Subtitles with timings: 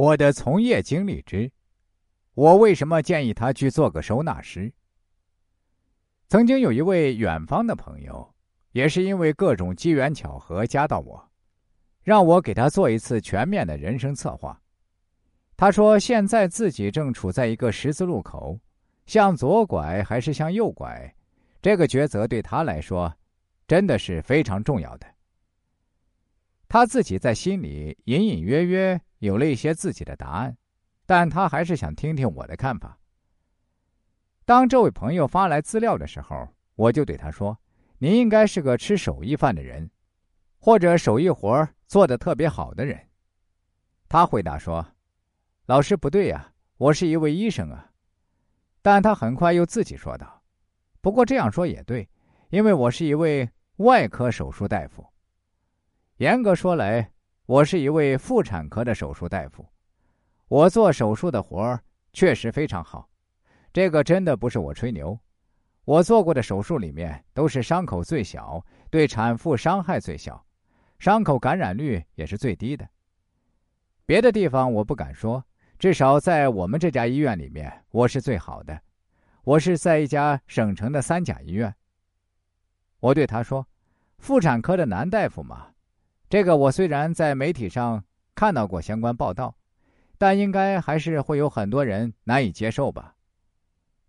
[0.00, 1.52] 我的从业经历之，
[2.32, 4.72] 我为什么建议他去做个收纳师？
[6.26, 8.34] 曾经有一位远方的朋友，
[8.72, 11.30] 也是因为各种机缘巧合加到我，
[12.02, 14.58] 让我给他做一次全面的人生策划。
[15.54, 18.58] 他说现在自己正处在一个十字路口，
[19.04, 21.14] 向左拐还是向右拐，
[21.60, 23.14] 这个抉择对他来说，
[23.68, 25.06] 真的是非常重要的。
[26.68, 28.98] 他自己在心里隐隐约约。
[29.20, 30.56] 有了一些自己的答案，
[31.06, 32.98] 但他还是想听听我的看法。
[34.46, 37.56] 当这位朋友发来资料的时候，我就对他说
[37.98, 39.90] ：“您应该是个吃手艺饭的人，
[40.58, 42.98] 或者手艺活做的特别好的人。”
[44.08, 44.94] 他回答说
[45.66, 47.92] ：“老师不对呀，我是一位医生啊。”
[48.82, 50.42] 但他很快又自己说道
[51.02, 52.08] ：“不过这样说也对，
[52.48, 55.06] 因为我是一位外科手术大夫。
[56.16, 57.12] 严格说来。”
[57.50, 59.66] 我是一位妇产科的手术大夫，
[60.46, 61.82] 我做手术的活儿
[62.12, 63.10] 确实非常好，
[63.72, 65.18] 这个真的不是我吹牛。
[65.84, 70.46] 我做过的手术里面都是伤口最小，对产妇伤害最小，
[71.00, 72.88] 伤口感染率也是最低的。
[74.06, 75.44] 别的地方我不敢说，
[75.76, 78.80] 至少在我们这家医院里面，我是最好的。
[79.42, 81.74] 我是在一家省城的三甲医院。
[83.00, 83.66] 我对他说
[84.18, 85.66] ：“妇产科的男大夫嘛。”
[86.30, 88.04] 这个我虽然在媒体上
[88.36, 89.52] 看到过相关报道，
[90.16, 93.16] 但应该还是会有很多人难以接受吧。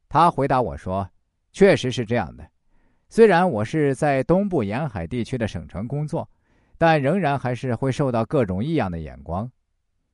[0.08, 1.10] 他回答我说
[1.52, 2.48] ：“确实是这样的，
[3.10, 6.30] 虽然我是在东部沿海地区的省城工作，
[6.78, 9.52] 但仍然还是会受到各种异样的眼光。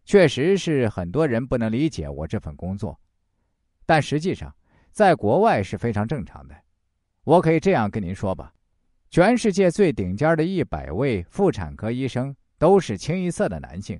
[0.05, 2.97] 确实是很多人不能理解我这份工作，
[3.85, 4.55] 但实际上
[4.91, 6.55] 在国外是非常正常的。
[7.25, 8.53] 我可以这样跟您说吧。”
[9.09, 13.99] 全世界最顶尖的一百位妇产科医生都是清一色的男性，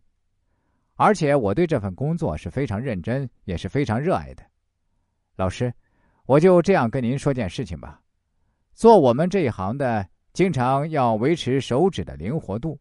[0.95, 4.43] 而且我对这份工作是非常认真，也是非常热爱的。
[5.37, 5.73] 老师，
[6.25, 8.01] 我就这样跟您说件事情吧：
[8.73, 12.77] 做我们这一行的，经常要维持手指的灵活度，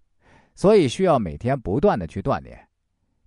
[0.55, 2.59] 所以需要每天不断的去锻炼。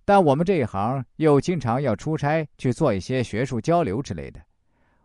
[0.04, 4.40] 但我们这一行又经常要出差去做一些学术交流之类的，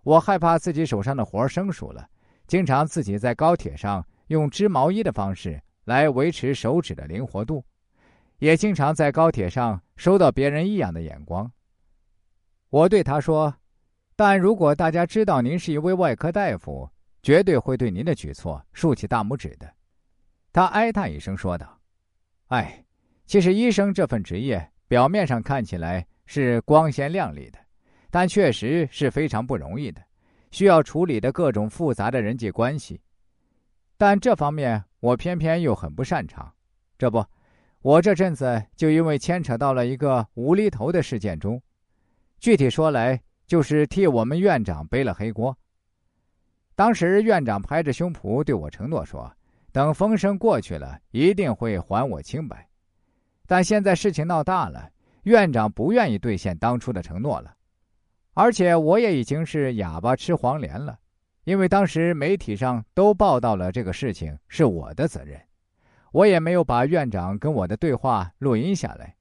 [0.04, 2.10] 我害怕自己手上的活生疏了。
[2.48, 7.64] 经常自己在高铁上用织毛衣的方式来维持手指的灵活度，
[8.40, 11.52] 也经常在高铁上收到别人异样的眼光。
[12.70, 13.56] 我对他说
[14.16, 16.90] ：“但如果大家知道您是一位外科大夫，
[17.22, 19.72] 绝对会对您的举措竖起大拇指的。”
[20.52, 21.80] 他哀叹一声说道
[22.48, 22.84] ：“哎，
[23.26, 27.60] 其实医生这份职业表面上看起来是光鲜亮丽的，
[28.10, 30.02] 但确实是非常不容易的。”
[30.56, 33.02] 需要处理的各种复杂的人际关系，
[33.98, 36.50] 但这方面我偏偏又很不擅长。
[36.98, 37.22] 这不，
[37.82, 41.62] 我这阵子就因为牵扯到了一个无厘头的事件中，
[42.40, 45.54] 具体说来就是替我们院长背了黑锅。
[46.74, 49.30] 当时院长拍着胸脯对我承诺说
[49.74, 52.66] ：“等风声过去了，一定会还我清白。”
[53.46, 54.90] 但现在事情闹大了，
[55.24, 57.54] 院长不愿意兑现当初的承诺了。
[58.36, 61.00] 而且我也已经是哑巴吃黄连了，
[61.46, 65.42] 因为当时媒体上都报道了这个事情是我的责任，
[66.12, 69.16] 我也没有把院长跟我的对话录音下来。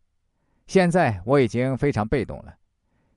[0.66, 2.56] 现在我已经非常被动了，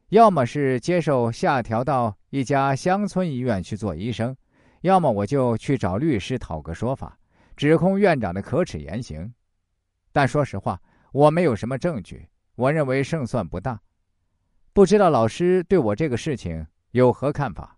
[0.09, 4.37] 要么是接受下调到一家乡村医院去做医生，
[4.81, 7.17] 要么我就去找律师讨个说法，
[7.55, 9.33] 指控院长的可耻言行。
[10.11, 10.79] 但说实话，
[11.11, 13.81] 我没有什么证据，我认为胜算不大。
[14.77, 17.76] 不知道老师对我这个事情有何看法？